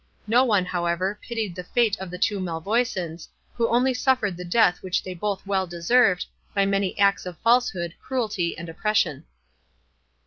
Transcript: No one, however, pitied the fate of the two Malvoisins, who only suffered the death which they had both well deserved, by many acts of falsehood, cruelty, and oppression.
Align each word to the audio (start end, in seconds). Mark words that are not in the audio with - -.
No 0.25 0.43
one, 0.43 0.65
however, 0.65 1.19
pitied 1.21 1.53
the 1.53 1.63
fate 1.63 1.95
of 1.99 2.09
the 2.09 2.17
two 2.17 2.39
Malvoisins, 2.39 3.29
who 3.53 3.67
only 3.67 3.93
suffered 3.93 4.35
the 4.35 4.43
death 4.43 4.81
which 4.81 5.03
they 5.03 5.11
had 5.11 5.19
both 5.19 5.45
well 5.45 5.67
deserved, 5.67 6.25
by 6.55 6.65
many 6.65 6.97
acts 6.97 7.27
of 7.27 7.37
falsehood, 7.43 7.93
cruelty, 8.01 8.57
and 8.57 8.67
oppression. 8.67 9.25